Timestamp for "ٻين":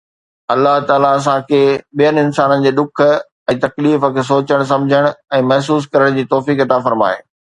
1.99-2.15